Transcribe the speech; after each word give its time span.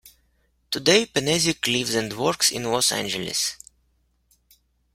Today 0.71 1.05
Penezic 1.05 1.67
lives 1.71 1.93
and 1.93 2.11
works 2.13 2.49
in 2.51 2.63
Los 2.63 2.91
Angeles. 2.91 3.55